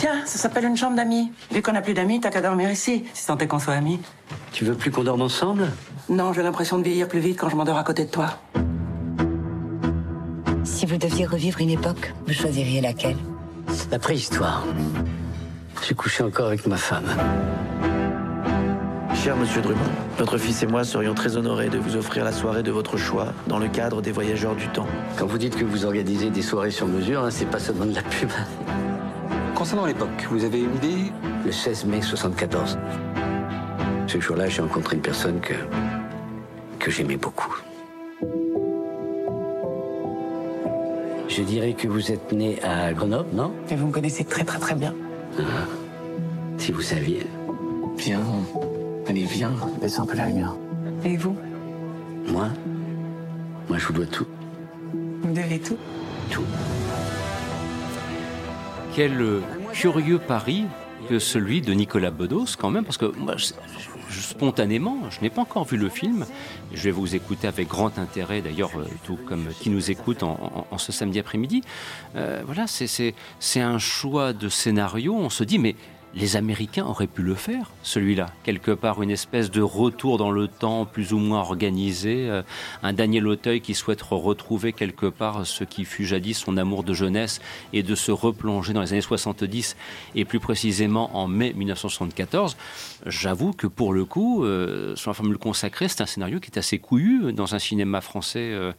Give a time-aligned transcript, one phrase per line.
[0.00, 1.30] Tiens, ça s'appelle une chambre d'amis.
[1.52, 4.00] Vu qu'on n'a plus d'amis, t'as qu'à dormir ici, si tant est qu'on soit amis.
[4.50, 5.68] Tu veux plus qu'on dorme ensemble?
[6.08, 8.38] Non, j'ai l'impression de vieillir plus vite quand je m'endors à côté de toi.
[10.64, 13.18] Si vous deviez revivre une époque, vous choisiriez laquelle?
[13.90, 14.64] La préhistoire.
[15.86, 17.04] J'ai couché encore avec ma femme.
[19.22, 19.80] Cher monsieur Drummond,
[20.16, 23.34] votre fils et moi serions très honorés de vous offrir la soirée de votre choix
[23.48, 24.86] dans le cadre des voyageurs du temps.
[25.18, 27.94] Quand vous dites que vous organisez des soirées sur mesure, hein, c'est pas seulement de
[27.94, 28.30] la pub.
[29.60, 31.12] Concernant l'époque, vous avez une idée?
[31.44, 32.78] Le 16 mai 74.
[34.06, 35.52] Ce jour-là, j'ai rencontré une personne que.
[36.78, 37.54] que j'aimais beaucoup.
[41.28, 43.52] Je dirais que vous êtes né à Grenoble, non?
[43.70, 44.94] Et vous me connaissez très très très bien.
[46.56, 47.26] Si vous saviez.
[47.98, 48.22] Viens.
[49.08, 49.52] Allez, viens.
[49.78, 50.54] Baisse un peu la lumière.
[51.04, 51.36] Et vous?
[52.28, 52.48] Moi?
[53.68, 54.26] Moi, je vous dois tout.
[54.94, 55.76] Vous devez tout
[56.30, 56.44] Tout.
[59.00, 59.40] Quel euh,
[59.72, 60.66] curieux pari
[61.08, 63.34] que celui de Nicolas Bedos, quand même, parce que moi,
[64.10, 66.26] spontanément, je n'ai pas encore vu le film.
[66.74, 70.76] Je vais vous écouter avec grand intérêt, d'ailleurs, euh, tout comme qui nous écoute en,
[70.76, 71.62] ce samedi après-midi.
[72.14, 73.14] Euh, voilà, c'est
[73.56, 75.16] un choix de scénario.
[75.16, 75.76] On se dit, mais
[76.14, 78.26] les Américains auraient pu le faire, celui-là.
[78.42, 82.28] Quelque part, une espèce de retour dans le temps, plus ou moins organisé.
[82.28, 82.42] euh,
[82.82, 86.92] un Daniel Auteuil qui souhaite retrouver quelque part ce qui fut jadis son amour de
[86.92, 87.40] jeunesse
[87.72, 89.76] et de se replonger dans les années 70
[90.14, 92.56] et plus précisément en mai 1974.
[93.06, 96.58] J'avoue que pour le coup, euh, sur la formule consacrée, c'est un scénario qui est
[96.58, 98.72] assez couillu dans un cinéma français euh,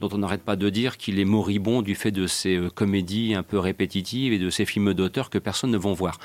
[0.00, 3.34] dont on n'arrête pas de dire qu'il est moribond du fait de ces euh, comédies
[3.34, 6.18] un peu répétitives et de ces films d'auteur que personne ne vont voir.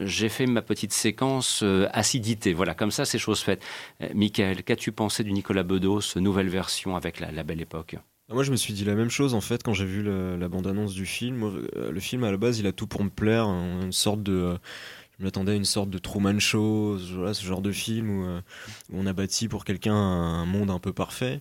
[0.00, 2.52] J'ai fait ma petite séquence euh, acidité.
[2.52, 3.62] Voilà, comme ça, c'est chose faite.
[4.00, 7.96] Euh, Michael, qu'as-tu pensé du Nicolas Bedos, nouvelle version avec la, belle époque?
[8.30, 10.94] Moi, je me suis dit la même chose en fait quand j'ai vu la bande-annonce
[10.94, 11.42] du film.
[11.76, 14.22] Euh, Le film à la base, il a tout pour me plaire, hein, une sorte
[14.22, 14.32] de.
[14.32, 14.58] euh,
[15.18, 18.40] Je m'attendais à une sorte de Truman Show, ce- genre de film où,
[18.92, 21.40] on a bâti pour quelqu'un un monde un peu parfait.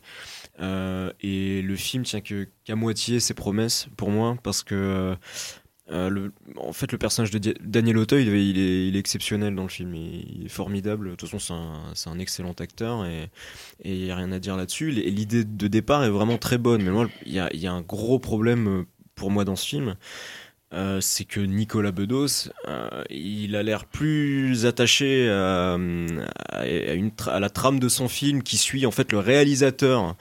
[0.60, 5.16] Et le film tient qu'à moitié ses promesses pour moi parce que
[5.90, 9.96] euh, le, en fait le personnage de Daniel Auteuil il est, exceptionnel dans le film.
[9.96, 11.12] Il, est formidable.
[11.12, 13.30] De toute façon c'est un, excellent acteur et
[13.86, 14.92] il n'y a rien à dire là-dessus.
[14.92, 16.84] L'idée de départ est vraiment très bonne.
[16.84, 18.84] Mais moi il y a, un gros problème euh,
[19.16, 19.96] pour moi dans ce film.
[20.74, 22.50] Euh, c'est que Nicolas Bedos,
[23.10, 25.78] il a l'air plus attaché à,
[26.50, 30.18] à la trame de son film qui suit en fait le réalisateur.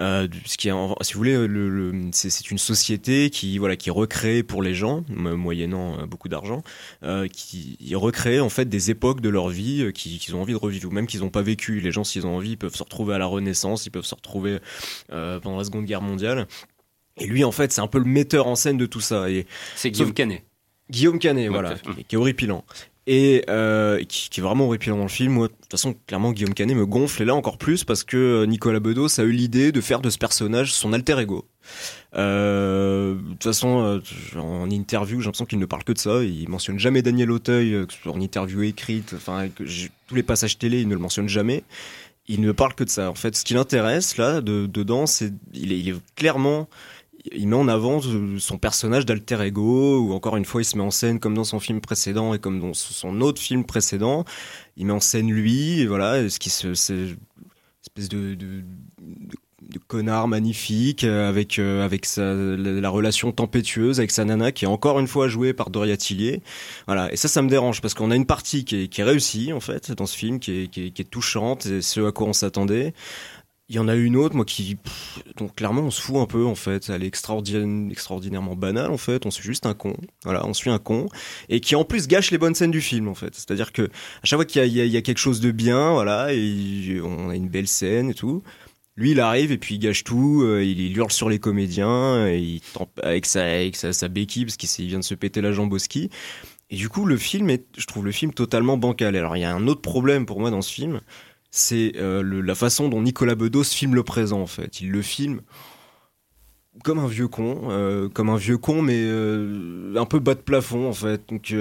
[0.00, 0.72] Euh, ce qui est,
[1.02, 5.04] si vous voulez, le, le- c'est une société qui voilà qui recrée pour les gens,
[5.08, 6.62] mo- moyennant euh, beaucoup d'argent,
[7.02, 10.40] euh, qui ils recréent en fait des époques de leur vie euh, qui- qu'ils ont
[10.40, 11.80] envie de revivre ou même qu'ils n'ont pas vécu.
[11.80, 14.14] Les gens, s'ils ont envie, ils peuvent se retrouver à la Renaissance, ils peuvent se
[14.14, 14.58] retrouver
[15.12, 16.46] euh, pendant la Seconde Guerre mondiale.
[17.18, 19.26] Et lui, en fait, c'est un peu le metteur en scène de tout ça.
[19.76, 20.44] C'est Guillaume Canet.
[20.88, 21.74] Guillaume Canet, voilà,
[22.08, 22.64] qui est horripilant.
[23.12, 25.32] Et euh, qui, est vraiment horripilant dans le film.
[25.32, 28.16] Moi, de toute façon, clairement, Guillaume Canet me gonfle, et là encore plus, parce que
[28.16, 31.44] euh, Nicolas Bedos a eu l'idée de faire de ce personnage son alter ego.
[32.14, 34.00] Euh, de toute façon,
[34.36, 36.22] en interview, j'ai l'impression qu'il ne parle que de ça.
[36.22, 39.48] Il mentionne jamais Daniel Auteuil, en interview écrite, enfin,
[40.06, 41.64] tous les passages télé, il ne le mentionne jamais.
[42.28, 43.10] Il ne parle que de ça.
[43.10, 46.68] En fait, ce qui l'intéresse, là, de, dedans, c'est, il il est clairement,
[47.32, 50.76] il met en avant euh, son personnage d'alter ego, ou encore une fois, il se
[50.76, 54.24] met en scène comme dans son film précédent et comme dans son autre film précédent.
[54.76, 57.16] Il met en scène lui, voilà, ce qui se, c'est
[57.82, 58.36] espèce de,
[59.86, 64.68] connard magnifique euh, avec euh, avec la, la relation tempétueuse avec sa nana qui est
[64.68, 66.42] encore une fois jouée par Doria Tillier.
[66.86, 69.60] Voilà, et ça, ça me dérange parce qu'on a une partie qui est, réussie en
[69.60, 72.28] fait dans ce film, qui est, qui est, qui est touchante, et ce à quoi
[72.28, 72.94] on s'attendait.
[73.70, 74.76] Il y en a une autre, moi, qui.
[75.36, 76.90] donc, clairement, on se fout un peu, en fait.
[76.90, 79.26] Elle est extraordinaire- extraordinairement banale, en fait.
[79.26, 79.96] On suit juste un con.
[80.24, 81.08] Voilà, on suit un con.
[81.48, 83.32] Et qui, en plus, gâche les bonnes scènes du film, en fait.
[83.32, 87.30] C'est-à-dire que, à chaque fois qu'il y, a- quelque chose de bien, voilà, et on
[87.30, 88.42] a une belle scène et tout.
[88.96, 90.42] Lui, il arrive et puis il gâche tout.
[90.42, 92.26] euh, il, hurle sur les comédiens.
[92.26, 95.40] et il tempe avec sa, avec sa, sa béquille, parce qu'il vient de se péter
[95.40, 96.10] la jambe au ski.
[96.70, 99.14] Et du coup, le film est, je trouve le film totalement bancal.
[99.14, 101.00] Alors, il y a un autre problème pour moi dans ce film,
[101.50, 104.80] c'est euh, la façon dont Nicolas Bedos filme le présent, en fait.
[104.80, 105.40] Il le filme
[106.84, 110.40] comme un vieux con, euh, comme un vieux con, mais euh, un peu bas de
[110.40, 111.22] plafond, en fait.
[111.28, 111.54] Donc,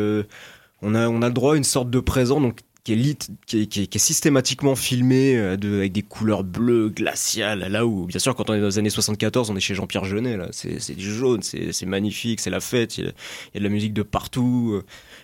[0.81, 4.75] on a, on a le droit à une sorte de présent, donc qui est, systématiquement
[4.75, 8.79] filmé avec des couleurs bleues, glaciales, là où, bien sûr, quand on est dans les
[8.79, 12.61] années 74, on est chez Jean-Pierre Jeunet, là, c'est du jaune, c'est magnifique, c'est la
[12.61, 13.11] fête, il y, a,
[13.59, 14.81] de la musique de partout,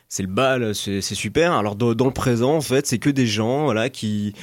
[0.10, 1.54] c'est le bal, c'est super.
[1.54, 4.34] Alors, dans, le présent, en fait, c'est que des gens, voilà, qui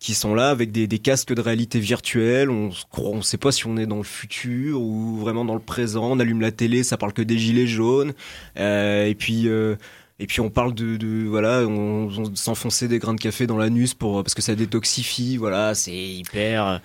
[0.00, 2.50] qui sont là avec des, casques de réalité virtuelle.
[2.50, 2.70] On
[3.16, 6.10] ne sait pas si on est dans le futur ou vraiment dans le présent.
[6.12, 8.12] On allume la télé, ça parle que des gilets jaunes.
[8.58, 9.48] Euh, et puis.
[9.48, 9.76] Euh,
[10.20, 13.94] et puis on parle de, voilà, on, on s'enfoncer des grains de café dans l'anus
[13.94, 15.36] pour parce que ça détoxifie.
[15.38, 16.80] Voilà, c'est hyper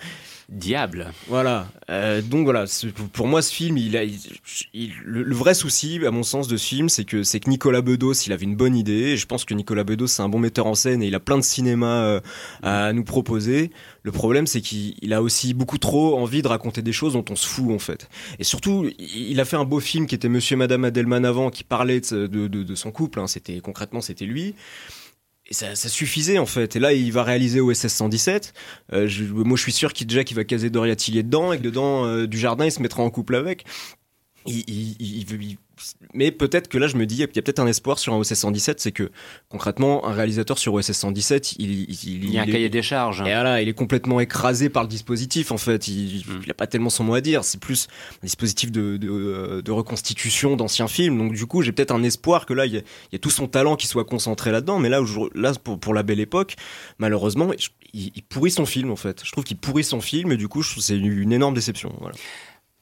[0.51, 1.13] Diable.
[1.28, 1.68] Voilà.
[1.92, 2.66] Euh, donc voilà,
[3.13, 6.66] pour moi ce film, il a, il- le, vrai souci, à mon sens, de ce
[6.68, 9.16] film, c'est que que Nicolas Bedos, il avait une bonne idée.
[9.16, 11.38] Je pense que Nicolas Bedos, c'est un bon metteur en scène et il a plein
[11.38, 12.19] de cinéma euh,
[12.63, 13.69] à nous proposer.
[14.01, 17.25] Le problème, c'est qu'il il a aussi beaucoup trop envie de raconter des choses dont
[17.30, 18.10] on se fout en fait.
[18.40, 21.52] Et surtout, il a fait un beau film qui était Monsieur et Madame Adelman avant,
[21.52, 23.19] qui parlait de son couple.
[23.19, 23.28] hein.
[23.28, 24.56] C'était concrètement, c'était lui.
[25.50, 26.75] Et ça, ça suffisait en fait.
[26.75, 28.54] Et là, il va réaliser OSS 117.
[28.94, 31.57] Euh, je- moi, je suis sûr qu'il déjà qu'il va caser Doria Tillier dedans et
[31.57, 33.66] que dedans euh, du jardin, il se mettra en couple avec.
[34.50, 35.57] Il, il- il-
[36.13, 38.18] mais peut-être que là, je me dis, il y a peut-être un espoir sur un
[38.18, 39.12] OSS 117, c'est que
[39.48, 41.86] concrètement, un réalisateur sur OSS 117, il,
[42.30, 43.22] y a un est- cahier des charges.
[43.22, 45.88] et voilà, il est complètement écrasé par le dispositif en fait.
[45.88, 46.48] Il Mm.
[46.48, 47.46] n'a pas tellement son mot à dire.
[47.46, 47.88] C'est plus
[48.22, 51.18] un dispositif de, de, euh, de reconstitution d'anciens films.
[51.18, 53.19] Donc du coup, j'ai peut-être un espoir que là, il y, a, il y a
[53.19, 54.80] tout son talent qui soit concentré là-dedans.
[54.80, 55.02] Mais là,
[55.63, 56.56] pour, pour la belle époque,
[56.98, 57.52] malheureusement,
[57.94, 59.22] il, pourrit son film en fait.
[59.24, 61.95] Je trouve qu'il pourrit son film et du coup, c'est une, une énorme déception.
[62.02, 62.16] Voilà.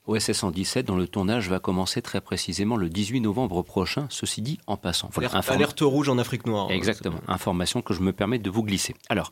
[0.08, 4.58] OSS 117, dont le tournage va commencer très précisément le 18 novembre prochain, ceci dit
[4.66, 5.10] en passant.
[5.14, 6.72] Voilà, Alerte, inform- alerte rouge en Afrique noire.
[6.72, 8.96] Exactement, information que je me permets de vous glisser.
[9.10, 9.30] Alors,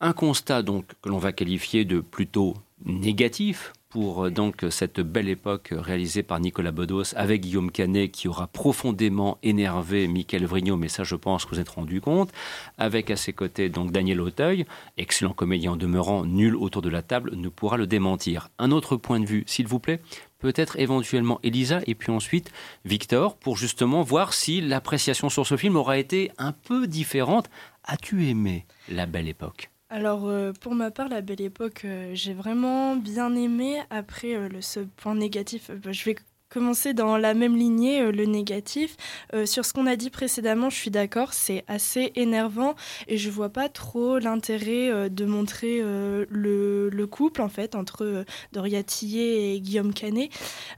[0.00, 2.54] un constat donc que l'on va qualifier de plutôt
[2.84, 8.26] négatif pour euh, donc cette belle époque réalisée par Nicolas Bedos avec Guillaume Canet qui
[8.26, 12.30] aura profondément énervé Michael Vrignot, mais ça je pense que vous êtes rendu compte,
[12.78, 14.66] avec à ses côtés donc Daniel Auteuil,
[14.96, 18.48] excellent comédien en demeurant, nul autour de la table, ne pourra le démentir.
[18.58, 20.00] Un autre point de vue, s'il vous plaît,
[20.38, 22.50] peut-être éventuellement Elisa et puis ensuite
[22.84, 27.50] Victor pour justement voir si l'appréciation sur ce film aura été un peu différente.
[27.84, 29.70] As-tu aimé La Belle Époque?
[29.94, 33.82] Alors, euh, pour ma part, La Belle Époque, euh, j'ai vraiment bien aimé.
[33.90, 36.16] Après, euh, ce point négatif, bah, je vais
[36.52, 38.96] commencer dans la même lignée, euh, le négatif.
[39.32, 42.74] Euh, sur ce qu'on a dit précédemment, je suis d'accord, c'est assez énervant
[43.08, 48.24] et je vois pas trop l'intérêt euh, de montrer le, le couple, en fait, entre
[48.52, 50.30] Doria Tillet et Guillaume Canet.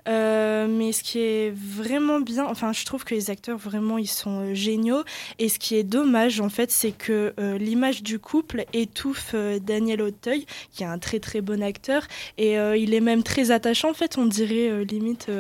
[0.06, 4.55] Mais ce qui est vraiment bien, enfin, je trouve que les acteurs, vraiment, ils sont
[4.55, 5.03] géniaux.
[5.38, 10.47] Et ce qui est dommage, en fait, c'est que l'image du couple étouffe Daniel Auteuil,
[10.73, 12.06] qui est un très très bon acteur.
[12.38, 15.31] Et il est même très attachant, en fait, on dirait limite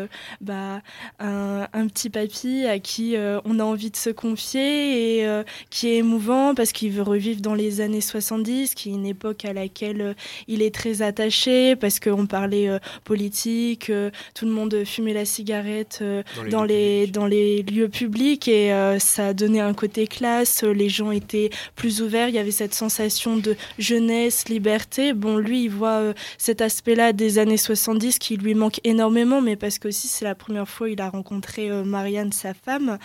[0.40, 0.80] bah,
[1.18, 5.42] un, un petit papy à qui euh, on a envie de se confier et euh,
[5.70, 9.44] qui est émouvant parce qu'il veut revivre dans les années 70, qui est une époque
[9.44, 10.14] à laquelle euh,
[10.48, 12.68] il est très attaché, parce qu'on parlait
[13.04, 13.90] politique,
[14.34, 19.34] tout le monde fumait la cigarette euh, dans les, dans les lieux publics et ça
[19.34, 23.56] donné un côté classe, les gens étaient plus ouverts, il y avait cette sensation de
[23.78, 25.12] jeunesse, liberté.
[25.12, 29.78] Bon, lui, il voit cet aspect-là des années 70 qui lui manque énormément, mais parce
[29.78, 32.98] que aussi c'est la première fois il a rencontré euh, Marianne, sa femme.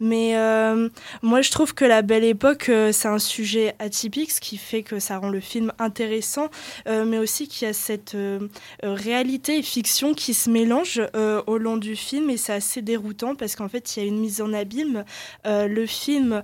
[0.00, 0.88] Mais euh,
[1.22, 4.82] moi, je trouve que la belle époque, euh, c'est un sujet atypique, ce qui fait
[4.82, 6.48] que ça rend le film intéressant,
[6.86, 8.16] mais aussi qu'il y a cette
[8.82, 13.34] réalité et fiction qui se mélangent euh, au long du film et c'est assez déroutant
[13.34, 15.04] parce qu'en fait il y a une mise en abîme.
[15.44, 16.42] Le film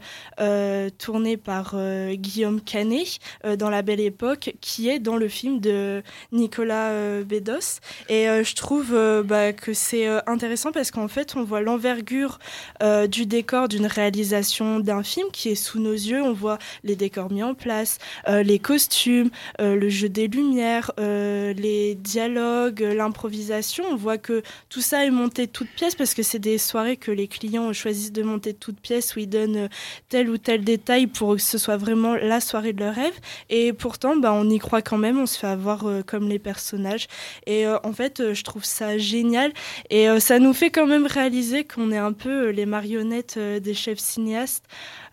[0.98, 1.74] tourné par
[2.12, 3.18] Guillaume Canet
[3.58, 6.02] dans La Belle Époque qui est dans le film de
[6.32, 8.92] Nicolas Bedos et je trouve
[9.24, 12.38] bah, que c'est intéressant parce qu'en fait on voit l'envergure
[12.82, 16.22] euh, du décor d'une réalisation d'un film qui est sous nos yeux.
[16.22, 19.30] On voit les décors mis en place, euh, les costumes,
[19.60, 23.84] euh, le jeu des lumières, euh, les dialogues, euh, l'improvisation.
[23.90, 26.96] On voit que tout ça est monté de toutes pièces parce que c'est des soirées
[26.96, 29.68] que les clients choisissent de monter de toutes pièces où ils donnent euh,
[30.08, 33.18] tel ou tel détail pour que ce soit vraiment la soirée de leur rêve.
[33.48, 36.38] Et pourtant, bah, on y croit quand même, on se fait avoir euh, comme les
[36.38, 37.06] personnages.
[37.46, 39.52] Et euh, en fait, euh, je trouve ça génial.
[39.90, 43.34] Et euh, ça nous fait quand même réaliser qu'on est un peu euh, les marionnettes
[43.36, 44.64] euh, des chefs cinéastes.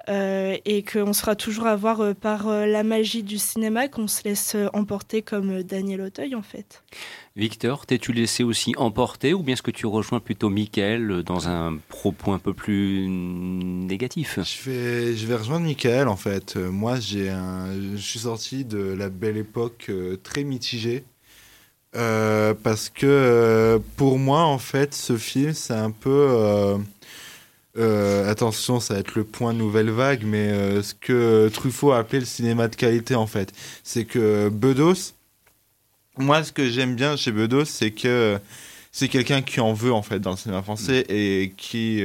[0.10, 4.08] euh, et qu'on sera toujours à voir euh, par euh, la magie du cinéma, qu'on
[4.08, 6.84] se laisse emporter comme Daniel Auteuil en fait.
[7.36, 11.78] Victor, t'es-tu laissé aussi emporter ou bien est-ce que tu rejoins plutôt Michael dans un
[11.90, 14.40] propos un peu plus négatif?
[14.42, 16.56] Je vais, je vais rejoindre Michael en fait.
[16.56, 21.04] Moi, j'ai un, je suis sorti de la belle époque euh, très mitigé.
[21.98, 26.78] Euh, parce que euh, pour moi, en fait, ce film, c'est un peu.
[27.78, 32.20] euh, attention, ça va être le point nouvelle vague, mais ce que Truffaut a appelé
[32.20, 33.54] le cinéma de qualité, en fait.
[33.84, 35.14] C'est que Bedos,
[36.18, 38.40] moi, ce que j'aime bien chez Bedos, c'est que
[38.92, 42.04] c'est quelqu'un qui en veut, en fait, dans le cinéma français et qui.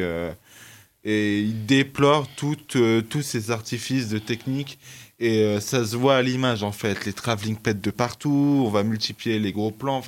[1.04, 2.28] et il déplore
[2.76, 4.78] euh, tous ces artifices de technique
[5.22, 7.04] Et euh, ça se voit à l'image en fait.
[7.06, 10.02] Les travelling pets de partout, on va multiplier les gros plans.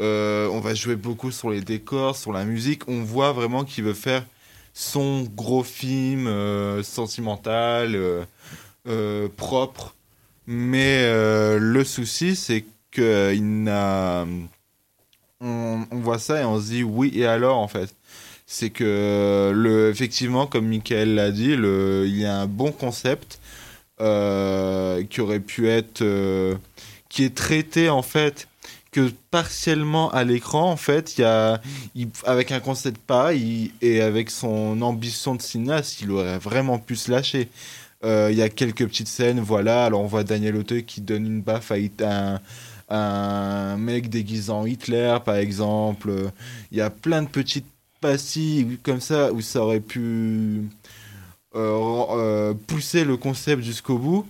[0.00, 2.88] Euh, on va jouer beaucoup sur les décors, sur la musique.
[2.88, 4.24] On voit vraiment qu'il veut faire
[4.72, 7.98] son gros film euh, sentimental,
[9.36, 9.94] propre.
[10.46, 11.02] Mais
[11.58, 14.26] le souci, c'est que il n'a.
[15.42, 17.94] On, on voit ça et on se dit oui et alors en fait?
[18.46, 23.38] C'est que le, effectivement, comme Michael l'a dit, le, il y a un bon concept
[24.00, 26.54] qui aurait pu être, euh,
[27.08, 28.46] qui est traité en fait
[28.92, 31.60] que partiellement à l'écran en fait il y a
[32.24, 36.96] avec un concept pareil il- et avec son ambition de cinéaste il aurait vraiment pu
[36.96, 37.48] se lâcher.
[38.04, 39.84] Euh, il y a quelques petites scènes voilà.
[39.84, 42.40] Alors on voit Daniel Auteuil qui donne une baffe à un,
[42.88, 46.12] un mec déguisé en Hitler par exemple.
[46.72, 47.66] Il y a plein de petites
[48.00, 50.64] pastilles comme ça où ça aurait pu euh, euh,
[52.66, 54.26] pousser le concept jusqu'au bout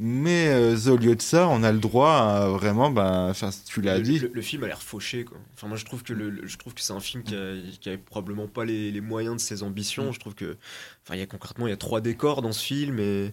[0.00, 3.80] mais euh, au lieu de ça, on a le droit à vraiment, ben, enfin, tu
[3.80, 5.38] l'as dit, le- le film a l'air fauché quoi.
[5.54, 7.54] Enfin moi je trouve que le, le- je trouve que c'est un film qui a,
[7.80, 10.12] qui a probablement pas les, les moyens de ses ambitions.
[10.12, 10.56] Je trouve que
[11.04, 13.32] enfin il y a concrètement il y a trois décors dans ce film et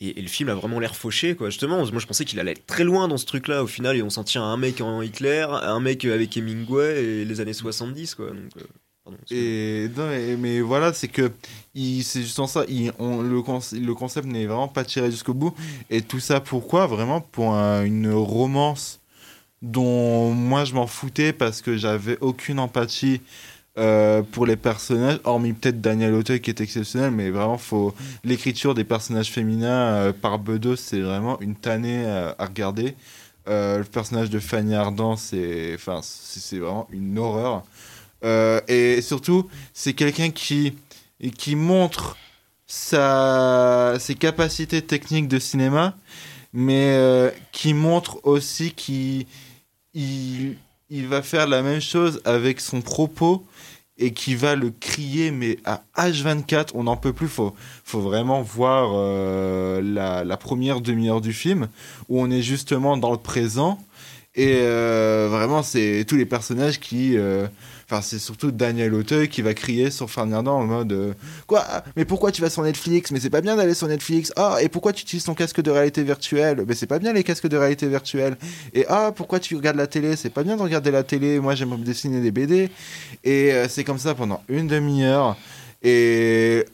[0.00, 1.48] et, et le film a vraiment l'air fauché quoi.
[1.48, 3.94] Justement, moi je pensais qu'il allait être très loin dans ce truc là au final
[3.96, 7.24] et on s'en tient à un mec en Hitler, à un mec avec Hemingway et
[7.24, 8.30] les années 70 quoi.
[8.30, 8.62] Donc euh,
[9.10, 9.46] pardon, excuse-moi.
[9.46, 11.30] Et non, mais, mais voilà, c'est que
[11.74, 12.64] c'est justement ça.
[12.68, 15.54] il- on, le, conce- le concept n'est vraiment pas tiré jusqu'au bout.
[15.90, 16.86] Et tout ça, pourquoi?
[16.86, 19.00] Vraiment pour un- une romance
[19.62, 23.20] dont moi je m'en foutais parce que j'avais aucune empathie
[23.78, 28.74] euh, pour les personnages, hormis peut-être Daniel Auteuil qui est exceptionnel, mais vraiment faut l'écriture
[28.74, 32.94] des personnages féminins euh, par Bedos, c'est vraiment une tannée euh, à regarder.
[33.46, 37.64] Le personnage de Fanny Ardant, c'est enfin c'est vraiment une horreur.
[38.24, 40.74] Euh, et surtout, c'est quelqu'un qui,
[41.36, 42.16] qui montre
[42.66, 45.96] sa, ses capacités techniques de cinéma,
[46.52, 49.26] mais euh, qui montre aussi qu'il
[49.94, 50.56] il,
[50.88, 53.44] il va faire la même chose avec son propos
[54.02, 57.28] et qui va le crier, mais à H24, on n'en peut plus.
[57.28, 61.68] Faut, faut vraiment voir euh, la, première demi-heure du film
[62.08, 63.78] où on est justement dans le présent.
[64.34, 67.16] Et vraiment, c'est tous les personnages qui.
[68.02, 71.12] C'est surtout Daniel Auteuil qui va crier sur Fernandin en mode euh,
[71.46, 71.64] Quoi?
[71.96, 73.10] Mais pourquoi tu vas sur Netflix?
[73.10, 74.32] Mais c'est pas bien d'aller sur Netflix.
[74.36, 76.64] Ah, et pourquoi tu utilises ton casque de réalité virtuelle?
[76.66, 78.36] Mais c'est pas bien les casques de réalité virtuelle.
[78.74, 80.14] Et ah, pourquoi tu regardes la télé?
[80.14, 81.40] C'est pas bien de regarder la télé.
[81.40, 82.70] Moi, j'aime dessiner des BD.
[83.24, 85.36] Et euh, c'est comme ça pendant une demi-heure.
[85.82, 86.64] Et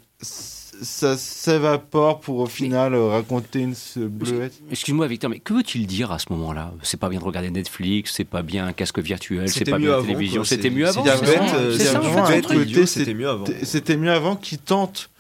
[0.82, 4.54] ça s'évapore pour au final euh, raconter une ce bleuette.
[4.70, 6.72] Excuse-moi Victor, mais que veut-il dire à ce moment-là?
[6.82, 9.78] C'est pas bien de regarder Netflix, c'est pas bien un casque virtuel, c'est C'était pas
[9.78, 10.44] mieux bien la avant, télévision.
[10.44, 11.04] C'était c'est- mieux avant.
[11.04, 13.44] c'était mieux avant.
[13.62, 15.10] C'était mieux avant qui tente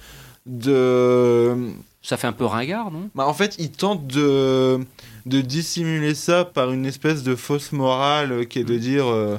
[0.46, 1.54] de.
[2.02, 3.10] Ça fait un peu ringard, non?
[3.14, 4.78] Bah, en fait, il tente de,
[5.26, 9.06] de dissimuler ça par une espèce de fausse morale euh, qui est de dire.
[9.06, 9.38] euh,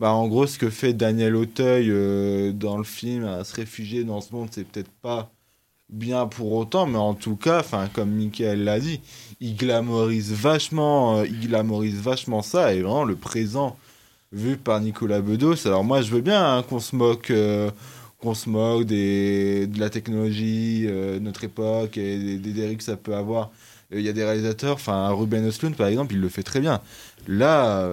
[0.00, 4.02] bah, en gros, ce que fait Daniel Auteuil euh, dans le film, à se réfugier
[4.04, 5.30] dans ce monde, c'est peut-être pas
[5.88, 9.00] bien pour autant, mais en tout cas, comme Michael l'a dit,
[9.40, 13.76] il glamorise vachement, euh, il glamorise vachement ça, et vraiment le présent
[14.32, 15.66] vu par Nicolas Bedos.
[15.66, 17.70] Alors moi, je veux bien hein, qu'on se moque, euh,
[18.20, 23.14] qu'on se moque de la technologie, euh, notre époque et des, dérives que ça peut
[23.14, 23.50] avoir.
[23.90, 26.82] Il y a des réalisateurs, enfin Ruben Östlund par exemple, il le fait très bien.
[27.26, 27.88] Là,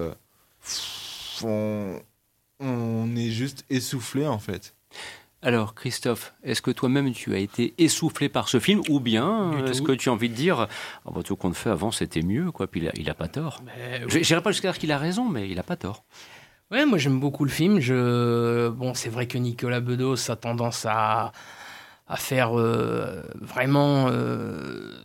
[1.42, 4.74] on est juste essoufflé en fait.
[5.46, 9.66] Alors Christophe, est-ce que toi-même tu as été essoufflé par ce film ou bien euh,
[9.68, 10.66] est-ce que tu as envie de dire
[11.04, 13.28] oh, bah, tout compte fait avant c'était mieux quoi puis il a, il a pas
[13.28, 13.62] tort.
[14.08, 16.02] Je J'irai pas jusqu'à dire qu'il a raison mais il a pas tort.
[16.72, 17.78] Ouais, moi j'aime beaucoup le film.
[17.78, 18.68] Je...
[18.70, 21.30] Bon, c'est vrai que Nicolas Bedos a tendance à,
[22.08, 24.96] à faire euh, vraiment euh,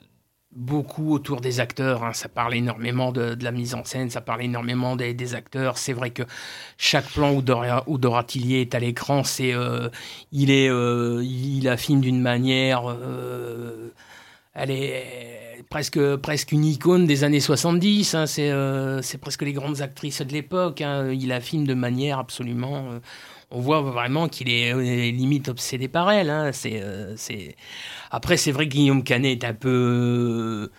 [0.53, 2.03] beaucoup autour des acteurs.
[2.03, 2.13] hein.
[2.13, 5.77] Ça parle énormément de, de la mise en scène, ça parle énormément des, acteurs.
[5.77, 6.23] C'est vrai que
[6.77, 8.25] chaque plan où Dora, où Dora
[8.61, 9.89] est à l'écran, c'est euh,
[10.31, 12.89] il est euh, il filme d'une manière.
[12.89, 13.93] euh,
[14.53, 18.15] elle est presque, presque une icône des années 70.
[18.15, 18.25] hein.
[18.27, 20.81] C'est euh, c'est presque les grandes actrices de l'époque.
[20.81, 21.11] hein.
[21.11, 22.99] Il filme de manière absolument.
[23.51, 24.81] Euh, on voit vraiment qu'il est euh,
[25.11, 26.29] limite obsédé par elle.
[26.29, 26.51] hein.
[26.53, 27.55] C'est, euh, c'est...
[28.11, 30.69] Après, c'est vrai que Guillaume Canet est un peu.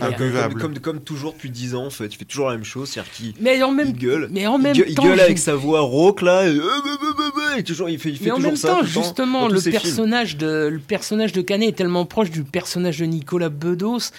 [0.00, 2.56] Ah, dire- comme, comme, comme toujours depuis 10 ans en fait, il fait toujours la
[2.56, 4.94] même chose, c'est-à-dire qu'il Mais en même, il gueule, mais en il même gueule, il
[4.94, 7.88] temps, gueule je- avec sa voix rauque là, et, euh, euh, euh, euh, et toujours
[7.88, 8.68] il fait, il fait Mais en toujours même ça.
[8.68, 9.72] temps, justement, le films.
[9.72, 14.10] personnage, de, le personnage de Canet est tellement proche du personnage de Nicolas Bedos.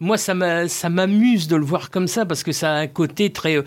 [0.00, 2.86] Moi, ça m'a- ça m'amuse de le voir comme ça parce que ça a un
[2.86, 3.62] côté très.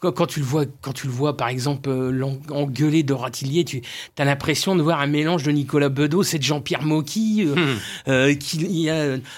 [0.00, 3.82] Quand, tu le vois, quand tu le vois, par exemple, euh, engueuler Doratillier, tu
[4.18, 7.44] as l'impression de voir un mélange de Nicolas Bedos et de Jean-Pierre Mocky.
[7.46, 7.78] euh, Hmm.
[8.08, 8.88] euh, qui,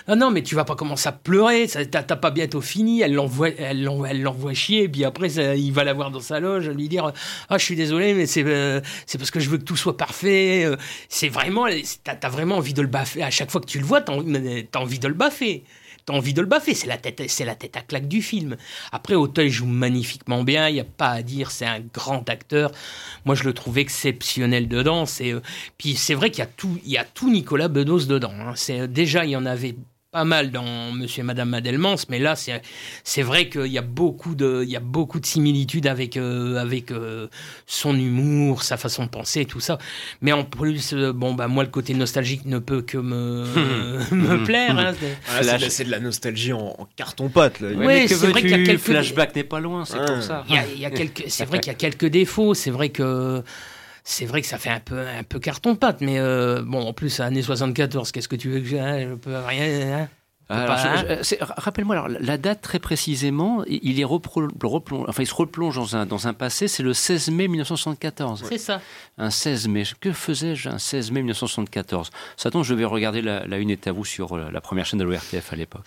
[0.08, 1.66] non, non, mais tu vas pas commencer à pleurer.
[1.90, 3.00] T'as pas bientôt fini.
[3.00, 4.84] Elle l'envoie, elle l'envoie, elle l'envoie chier.
[4.84, 7.12] Et puis après, ça- il va la voir dans sa loge, lui dire
[7.48, 9.96] Ah, je suis désolé, mais c'est euh, c'est parce que je veux que tout soit
[9.96, 10.66] parfait.
[11.08, 11.66] C'est vraiment,
[12.04, 13.22] t'as as vraiment envie de le baffer.
[13.22, 15.64] À chaque fois que tu le vois, t'as envie de le baffer.
[16.08, 16.72] T'as envie de le baffer.
[16.72, 18.56] C'est la tête, c'est la tête à claque du film.
[18.92, 20.66] Après, Auteuil joue magnifiquement bien.
[20.70, 21.50] Il y a pas à dire.
[21.50, 22.72] C'est un grand acteur.
[23.26, 25.04] Moi, je le trouve exceptionnel dedans.
[25.20, 25.40] Euh,
[25.76, 28.32] puis c'est vrai qu'il y a tout, y a tout Nicolas Bedos dedans.
[28.32, 28.86] hein.
[28.86, 29.76] Déjà il y en avait
[30.18, 32.60] pas mal dans Monsieur et Madame Madelmans, mais là c'est
[33.04, 36.56] c'est vrai qu'il y a beaucoup de il y a beaucoup de similitudes avec euh,
[36.56, 37.28] avec euh,
[37.68, 39.78] son humour, sa façon de penser, tout ça.
[40.20, 43.44] Mais en plus, euh, bon bah moi le côté nostalgique ne peut que me
[44.12, 44.76] me plaire.
[44.76, 44.92] hein.
[44.98, 45.16] C'est-
[45.52, 47.60] Ah, c'est de la- nostalgie en, en carton-pâte.
[47.60, 50.06] Ouais, que c'est vrai qu'il y a quelques- Flashback n'est pas loin, c'est Ouais.
[50.06, 50.44] pour ça.
[50.48, 52.54] Il y a, il y a quelques, c'est vrai qu'il y a quelques défauts.
[52.54, 53.42] C'est vrai que
[54.10, 56.92] c'est vrai que ça fait un peu un peu carton pâte, mais euh, bon en
[56.92, 59.98] plus années 74, qu'est-ce que tu veux que je, hein, je peux rien.
[60.02, 60.08] hein.
[61.58, 63.64] Rappelle-moi alors la date très précisément.
[63.66, 66.68] il- Il est repro- replonge, enfin il se replonge dans un dans un passé.
[66.68, 68.44] C'est le 16 mai 1974.
[68.48, 68.80] C'est ça.
[69.18, 69.82] Un 16 mai.
[70.00, 73.86] Que faisais-je un 16 mai 1974 Ça tombe, je vais regarder la, la une est
[73.88, 75.84] à vous sur euh, la première chaîne de l'ORTF à l'époque.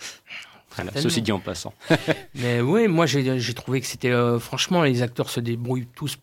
[0.76, 1.74] Voilà, ceci dit en passant.
[2.36, 6.16] Mais oui, moi j'ai j'ai trouvé que c'était euh, franchement les acteurs se débrouillent tous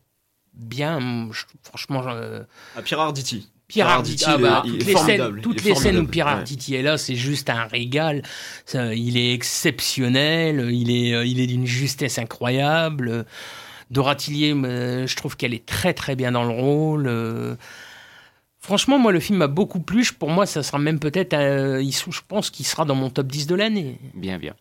[0.60, 1.30] bien.
[1.32, 2.42] Je- franchement, euh,
[2.76, 3.50] Ah, Pierre Arditi.
[3.68, 6.32] Pierre Arditi, ah bah, toutes les scènes, toutes il est les scènes où Pierre ouais.
[6.32, 8.24] Arditi est là, c'est juste un régal.
[8.66, 13.26] Ça, il est exceptionnel, il est, euh, il est d'une justesse incroyable.
[13.92, 17.08] Dora Tillier, euh, je trouve qu'elle est très très bien dans le rôle.
[18.62, 18.66] Euh.
[18.68, 20.06] Franchement, moi, le film m'a beaucoup plu.
[20.18, 23.48] Pour moi, ça sera même peut-être, euh, je pense qu'il sera dans mon top 10
[23.48, 23.98] de l'année.
[24.14, 24.54] Bien, bien.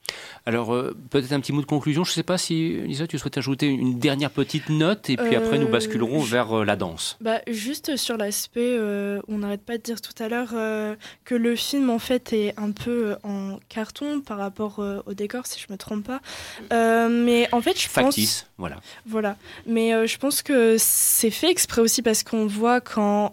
[0.46, 2.04] Alors, euh, peut-être un petit mot de conclusion.
[2.04, 5.34] Je ne sais pas si, Lisa, tu souhaites ajouter une dernière petite note et puis
[5.34, 7.16] Euh, après nous basculerons je- vers euh, la danse.
[7.20, 11.34] Bah, juste sur l'aspect, euh, on n'arrête pas de dire tout à l'heure euh, que
[11.34, 15.46] le film en fait est un peu euh, en carton par rapport euh, au décor,
[15.46, 16.20] si je me trompe pas.
[16.72, 17.94] Euh, mais en fait, je pense.
[18.14, 18.76] Factice, voilà.
[19.06, 19.36] Voilà.
[19.66, 23.32] Mais euh, je pense que c'est fait exprès aussi parce qu'on voit quand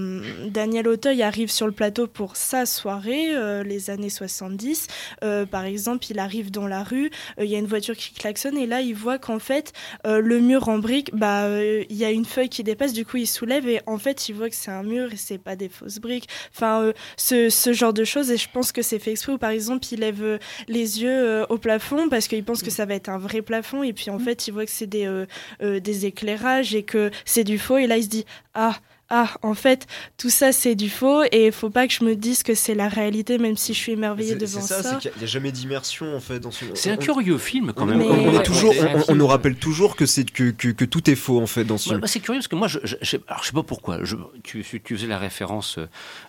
[0.00, 4.86] euh, Daniel Auteuil arrive sur le plateau pour sa soirée, euh, les années 70.
[5.22, 8.12] euh, par exemple, il arrive dans la rue, euh, il y a une voiture qui
[8.12, 9.72] klaxonne et là, il voit qu'en fait,
[10.04, 13.26] le mur en briques, bah, il y a une feuille qui dépasse, du coup, il
[13.26, 15.98] soulève et en fait, il voit que c'est un mur et c'est pas des fausses
[15.98, 16.28] briques.
[16.54, 19.32] Enfin, ce, ce genre de choses et je pense que c'est fait exprès.
[19.32, 22.94] Ou par exemple, il lève les yeux au plafond parce qu'il pense que ça va
[22.94, 25.24] être un vrai plafond et puis en fait, il voit que c'est des,
[25.60, 28.74] des éclairages et que c'est du faux et là, il se dit ah
[29.10, 32.14] ah, en fait, tout ça c'est du faux et il faut pas que je me
[32.14, 34.90] dise que c'est la réalité, même si je suis émerveillée devant c'est ça, ça.
[35.02, 36.64] c'est qu'il n'y a, jamais d'immersion en fait dans ce.
[36.74, 37.98] C'est un curieux film quand on- même.
[37.98, 38.72] Mais- On, est toujours,
[39.08, 41.76] on- nous rappelle toujours que c'est que, que, que tout est faux en fait dans
[41.76, 42.00] ce Ouais, film.
[42.02, 44.04] bah, c'est curieux parce que moi, je, je, je, alors, je sais pas pourquoi.
[44.04, 45.78] Je, tu, tu faisais la référence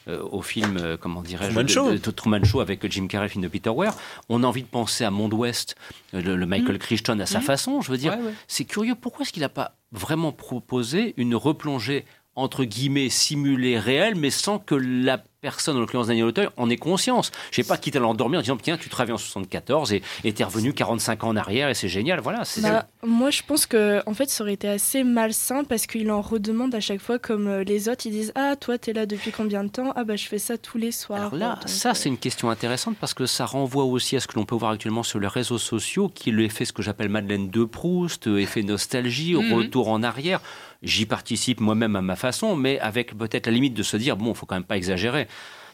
[0.08, 1.91] euh, au film, euh, comment dirais-je, Truman Show.
[1.91, 3.94] de, de Truman Show avec Jim Carrey, film de Peter Weir.
[4.30, 5.76] On a envie de penser à Monde Ouest,
[6.13, 7.82] euh, le, le Michael Crichton à sa façon.
[7.82, 8.34] Je veux dire, Ouais, ouais.
[8.48, 8.96] c'est curieux.
[9.00, 14.58] Pourquoi est-ce qu'il n'a pas vraiment proposé une replongée entre guillemets simulée réelle, mais sans
[14.58, 17.32] que la personne, en l'occurrence Daniel Auteuil, en ait conscience.
[17.50, 20.44] Je sais pas, quitte à l'endormir en disant tiens, tu travailles en 74 et t'es
[20.44, 22.20] revenu 45 ans en arrière et c'est génial.
[22.22, 22.46] Voilà.
[22.46, 26.12] c'est- Bah, moi, je pense que en fait, ça aurait été assez malsain parce qu'il
[26.12, 29.08] en redemande à chaque fois, comme euh, les autres, ils disent Ah, toi, t'es là
[29.08, 29.91] depuis combien de temps?
[29.96, 31.20] Ah, bah, je fais ça tous les soirs.
[31.20, 34.28] Alors là, ça euh, c'est une question intéressante parce que ça renvoie aussi à ce
[34.28, 37.10] que l'on peut voir actuellement sur les réseaux sociaux, qui est l'effet ce que j'appelle
[37.10, 39.54] Madeleine de Proust, euh, effet nostalgie, Mhm.
[39.56, 40.39] retour en arrière.
[40.84, 44.34] J'y participe moi-même à ma façon, mais avec peut-être la limite de se dire bon,
[44.34, 45.28] faut quand même pas exagérer.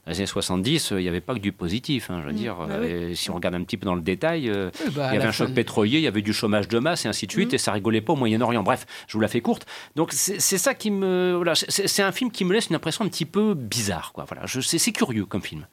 [0.06, 2.10] Dans les années 70, euh, il n'y avait pas que du positif.
[2.10, 4.02] hein, je veux Mm, dire, bah euh, si on regarde un petit peu dans le
[4.02, 6.80] détail, euh, bah, il y avait un choc pétrolier, il y avait du chômage de
[6.80, 7.56] masse et ainsi de suite, Mm.
[7.56, 8.63] et ça rigolait pas au Moyen-Orient.
[8.63, 9.65] Bref, je vous la fais courte.
[9.98, 13.10] Donc c'est ça qui me, voilà, c'est un film qui me laisse une impression un
[13.10, 14.24] petit peu bizarre, quoi.
[14.26, 15.67] Voilà, c'est curieux comme film.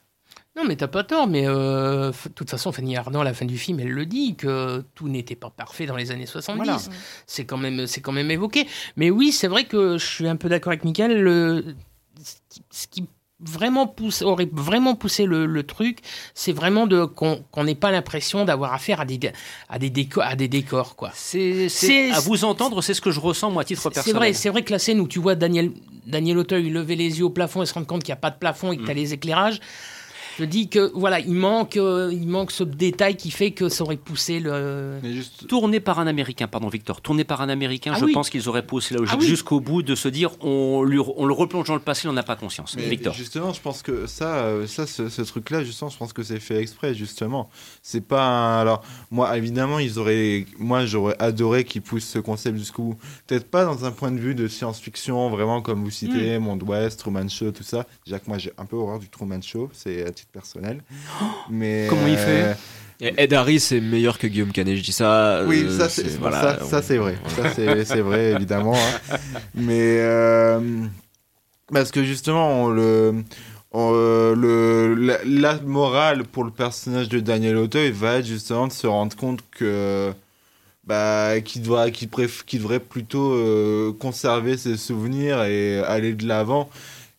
[0.55, 3.45] Non, mais t'as pas tort, mais euh, de toute façon, Fanny Ardant, à la fin
[3.45, 6.55] du film, elle le dit, que tout n'était pas parfait dans les années 70.
[6.63, 6.79] Voilà.
[7.27, 8.65] C'est quand, même- c'est quand même évoqué.
[8.95, 11.19] Mais oui, c'est vrai que je suis un peu d'accord avec Michael.
[11.21, 11.75] Le,
[12.23, 13.03] ce qui- ce qui
[13.41, 15.99] vraiment pousse, aurait vraiment poussé le, le truc,
[16.33, 19.19] c'est vraiment de qu'on qu'on n'ait pas l'impression d'avoir affaire à des,
[19.67, 21.11] à, des décors, à des décors, quoi.
[21.13, 24.15] C'est C'est- à vous entendre, c'est ce que je ressens moi à titre C'est personnel.
[24.17, 25.71] vrai, c'est vrai que la scène où tu vois Daniel,
[26.07, 28.31] Daniel Auteuil lever les yeux au plafond et se rendre compte qu'il n'y a pas
[28.31, 29.59] de plafond et que tu as les éclairages,
[30.37, 33.83] Je dis que voilà, il manque, euh, il manque ce détail qui fait que ça
[33.83, 34.99] aurait poussé le.
[35.47, 38.11] Tourné par un Américain, pardon Victor, tourné par un Américain, Ah je oui.
[38.13, 39.27] pense qu'ils auraient poussé la logique Ah oui.
[39.27, 42.23] jusqu'au bout de se dire on, lui- on le replonge dans le passé, on n'a
[42.23, 42.75] pas conscience.
[42.75, 43.13] Mais Victor.
[43.13, 46.39] Justement, je pense que ça, euh, ça ce, ce truc-là, justement, je pense que c'est
[46.39, 47.49] fait exprès, justement.
[47.81, 50.45] C'est pas un- Alors, moi, évidemment, ils auraient.
[50.59, 52.97] Moi, j'aurais adoré qu'ils poussent ce concept jusqu'au bout.
[53.27, 56.99] Peut-être pas dans un point de vue de science-fiction, vraiment comme vous citez, Monde Ouest,
[56.99, 57.85] Truman Show, tout ça.
[58.05, 60.81] Déjà que moi, j'ai un peu horreur du Truman Show, c'est à titre personnel.
[61.49, 61.87] Mais.
[61.89, 62.53] Comment il fait euh,
[63.01, 65.43] Et Ed Harris est meilleur que Guillaume Canet, je dis ça.
[65.45, 67.17] Oui, euh, ça c'est voilà, ça, ça, c'est vrai.
[67.35, 68.75] Ça c'est vrai évidemment.
[68.75, 69.17] hein.
[69.53, 70.59] Mais euh,
[71.71, 73.23] parce que justement on le
[73.71, 78.67] on, euh, le la, la morale pour le personnage de Daniel Auteuil va être justement
[78.67, 80.13] de se rendre compte que
[80.85, 86.69] bah qu'il doit préf- devrait plutôt euh, conserver ses souvenirs et aller de l'avant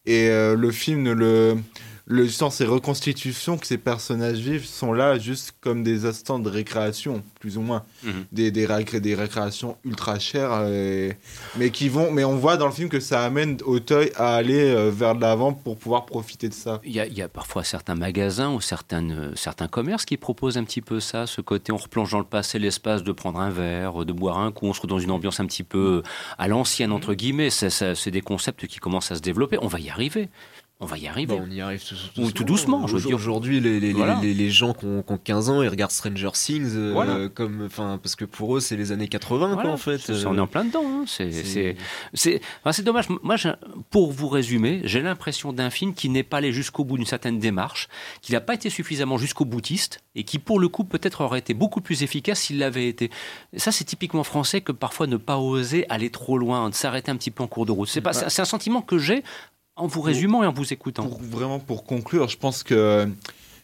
[0.06, 1.56] et euh, le film ne le
[2.08, 6.48] le sens ces reconstitutions que ces personnages vivent sont là juste comme des instants de
[6.48, 8.12] récréation plus ou moins Mhm.
[8.30, 11.16] des, des, récré- des récréations ultra chères et-
[11.56, 14.70] mais qui vont mais on voit dans le film que ça amène Auteuil à aller
[14.70, 17.96] euh, vers l'avant pour pouvoir profiter de ça Il y, a, y a parfois certains
[17.96, 21.76] magasins ou certaines, euh, certains commerces qui proposent un petit peu ça, ce côté on
[21.76, 24.80] replonge dans le passé l'espace de prendre un verre, de boire un coup, on se
[24.80, 26.04] retrouve dans une ambiance un petit peu
[26.38, 27.50] à l'ancienne, entre guillemets.
[27.50, 29.58] C'est, ça- c'est des concepts qui commencent à se développer.
[29.60, 30.28] On va y arriver.
[30.78, 31.34] On va y arriver.
[31.34, 33.16] Bah, on y arrive tout, Ou tout doucement, je veux dire.
[33.16, 34.18] Aujourd'hui, les, les, les- Voilà.
[34.20, 37.30] les, les gens qui ont, qui ont 15 ans, ils regardent Stranger Things, euh, Voilà.
[37.30, 39.96] comme, enfin, parce que pour eux, c'est les années 80, Voilà, quoi, en fait.
[39.96, 40.84] c'est- on est en plein dedans.
[40.84, 41.04] hein.
[41.06, 43.06] C'est, c'est- enfin, dommage.
[43.22, 43.36] Moi,
[43.88, 47.38] pour vous résumer, j'ai l'impression d'un film qui n'est pas allé jusqu'au bout d'une certaine
[47.38, 47.88] démarche,
[48.20, 51.54] qui n'a pas été suffisamment jusqu'au boutiste, et qui, pour le coup, peut-être aurait été
[51.54, 53.10] beaucoup plus efficace s'il l'avait été.
[53.54, 57.10] Et ça, c'est typiquement français que parfois ne pas oser aller trop loin, de s'arrêter
[57.10, 57.88] un petit peu en cours de route.
[57.88, 59.22] C'est, pas, c'est un sentiment que j'ai
[59.76, 61.06] en vous résumant et en vous écoutant.
[61.06, 63.06] pour, vraiment pour conclure je pense que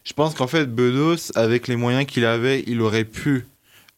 [0.05, 3.47] je pense qu'en fait Bedos avec les moyens qu'il avait il aurait pu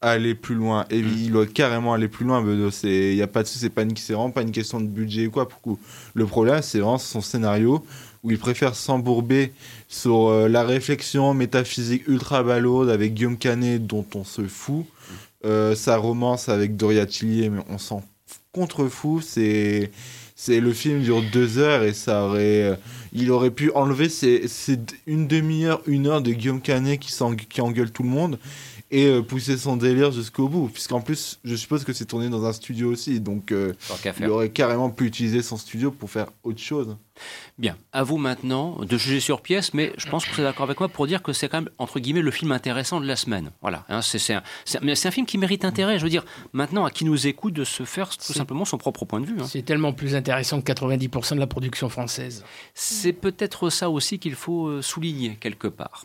[0.04, 0.84] aller plus loin.
[0.90, 2.84] Et il doit carrément aller plus loin Bedos.
[2.84, 5.26] Et il y a pas de souci c'est pas vraiment pas une question de budget
[5.26, 5.48] ou quoi.
[5.48, 5.78] Pour
[6.14, 7.84] le problème c'est vraiment son scénario
[8.22, 9.52] où il préfère s'embourber
[9.88, 14.86] sur euh, la réflexion métaphysique ultra balourde avec Guillaume Canet dont on se fout.
[15.44, 18.02] Euh, sa romance avec Doria Tillier mais on s'en
[18.54, 19.90] contrefou c'est
[20.36, 22.74] c'est le film dure deux heures et ça aurait euh,
[23.12, 27.12] il aurait pu enlever ces, ces d- une demi-heure une heure de Guillaume Canet qui,
[27.48, 28.38] qui engueule tout le monde
[28.94, 32.44] et euh, pousser son délire jusqu'au bout puisqu'en plus je suppose que c'est tourné dans
[32.44, 33.72] un studio aussi donc euh,
[34.20, 36.96] il aurait carrément pu utiliser son studio pour faire autre chose
[37.58, 40.64] Bien, à vous maintenant de juger sur pièce, mais je pense que vous êtes d'accord
[40.64, 43.14] avec moi pour dire que c'est quand même, entre guillemets, le film intéressant de la
[43.14, 43.50] semaine.
[43.62, 44.42] Voilà, hein, c'est, c'est un,
[44.82, 45.98] un film qui mérite intérêt.
[45.98, 49.04] Je veux dire, maintenant, à qui nous écoute de se faire tout simplement son propre
[49.04, 49.36] point de vue.
[49.40, 49.46] hein.
[49.48, 52.44] C'est tellement plus intéressant que 90% de la production française.
[52.74, 56.02] C'est peut-être ça aussi qu'il faut euh, souligner quelque part.